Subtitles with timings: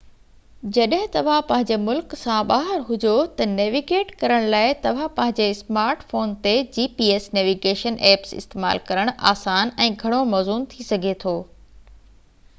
[0.75, 3.11] جڏهن توهان پنهنجي ملڪ سان ٻاهر هجو
[3.41, 9.75] تہ نيويگيٽ ڪرڻ لاءِ توهان پنهنجي سمارٽ فون تي gps نيويگيشن ائپس استعمال ڪرڻ آسان
[9.89, 11.35] ۽ گهڻو موزون ٿي سگهي ٿو